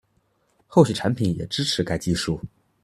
[0.65, 2.41] 后续产品也支持该技术